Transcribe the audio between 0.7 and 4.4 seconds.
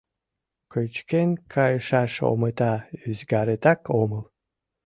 Кычкен кайышаш омыта ӱзгаретак омыл.